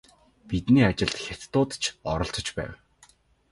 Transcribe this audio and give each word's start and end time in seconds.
Бидний 0.49 0.85
ажилд 0.89 1.15
хятадууд 1.25 1.71
ч 1.81 1.83
оролцож 2.11 2.47
байв. 2.57 2.71